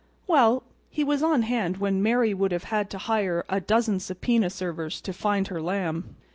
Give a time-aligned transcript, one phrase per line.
[0.25, 4.49] Well, he was on hand when Mary would have had to hire a dozen subpoena
[4.49, 6.15] servers to find her lamb.